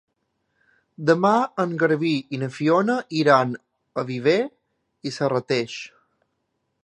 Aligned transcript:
Demà 1.09 1.33
en 1.63 1.75
Garbí 1.83 2.13
i 2.37 2.39
na 2.45 2.49
Fiona 2.55 2.97
iran 3.19 3.53
a 4.03 4.07
Viver 4.09 4.41
i 5.11 5.15
Serrateix. 5.19 5.79